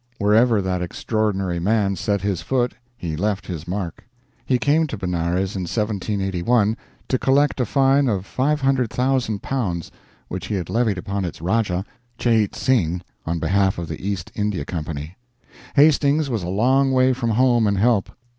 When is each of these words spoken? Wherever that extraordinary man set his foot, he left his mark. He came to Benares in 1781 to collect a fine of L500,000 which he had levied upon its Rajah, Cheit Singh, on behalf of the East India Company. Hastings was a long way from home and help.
Wherever 0.17 0.63
that 0.63 0.81
extraordinary 0.81 1.59
man 1.59 1.95
set 1.95 2.21
his 2.21 2.41
foot, 2.41 2.73
he 2.97 3.15
left 3.15 3.45
his 3.45 3.67
mark. 3.67 4.03
He 4.47 4.57
came 4.57 4.87
to 4.87 4.97
Benares 4.97 5.55
in 5.55 5.61
1781 5.69 6.75
to 7.07 7.19
collect 7.19 7.59
a 7.59 7.67
fine 7.67 8.07
of 8.07 8.25
L500,000 8.35 9.91
which 10.27 10.47
he 10.47 10.55
had 10.55 10.71
levied 10.71 10.97
upon 10.97 11.23
its 11.23 11.39
Rajah, 11.39 11.85
Cheit 12.17 12.55
Singh, 12.55 13.03
on 13.27 13.37
behalf 13.37 13.77
of 13.77 13.87
the 13.87 14.01
East 14.03 14.31
India 14.33 14.65
Company. 14.65 15.17
Hastings 15.75 16.31
was 16.31 16.41
a 16.41 16.47
long 16.49 16.91
way 16.91 17.13
from 17.13 17.29
home 17.29 17.67
and 17.67 17.77
help. 17.77 18.11